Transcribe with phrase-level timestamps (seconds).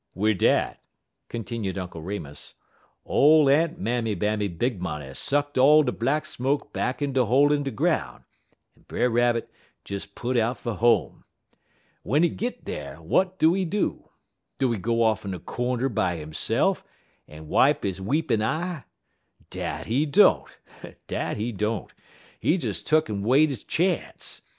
[0.15, 0.81] "Wid dat,"
[1.29, 2.55] continued Uncle Remus,
[3.05, 7.51] "ole Aunt Mammy Bammy Big Money sucked all de black smoke back in de hole
[7.53, 8.25] in de groun',
[8.75, 9.47] and Brer Rabbit
[9.85, 11.23] des put out fer home.
[12.03, 14.09] W'en he git dar, w'at do he do?
[14.57, 16.81] Do he go off in a cornder by hisse'f,
[17.27, 18.85] en wipe he weepin' eye?
[19.51, 20.49] Dat he don't
[21.05, 21.93] dat he don't.
[22.39, 24.41] He des tuck'n wait he chance.